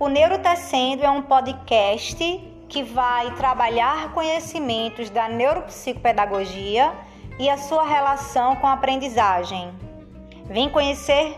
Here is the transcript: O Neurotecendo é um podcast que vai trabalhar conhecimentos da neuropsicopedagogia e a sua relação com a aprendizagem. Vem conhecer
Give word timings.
O 0.00 0.06
Neurotecendo 0.06 1.04
é 1.04 1.10
um 1.10 1.22
podcast 1.22 2.22
que 2.68 2.84
vai 2.84 3.34
trabalhar 3.34 4.12
conhecimentos 4.12 5.10
da 5.10 5.28
neuropsicopedagogia 5.28 6.92
e 7.36 7.50
a 7.50 7.56
sua 7.56 7.82
relação 7.82 8.54
com 8.56 8.68
a 8.68 8.74
aprendizagem. 8.74 9.72
Vem 10.44 10.68
conhecer 10.70 11.36